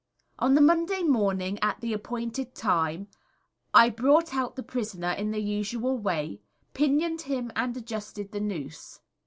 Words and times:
On 0.39 0.55
the 0.55 0.61
Monday 0.61 1.03
morning, 1.03 1.59
at 1.61 1.79
the 1.79 1.93
appointed 1.93 2.55
time, 2.55 3.07
I 3.71 3.91
brought 3.91 4.33
out 4.33 4.55
the 4.55 4.63
prisoner 4.63 5.11
in 5.11 5.29
the 5.29 5.37
usual 5.41 5.95
way, 5.95 6.41
pinioned 6.73 7.21
him 7.29 7.51
and 7.55 7.77
adjusted 7.77 8.31
the 8.31 8.39
noose. 8.41 8.99